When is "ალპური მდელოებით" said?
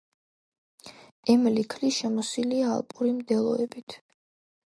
2.77-3.99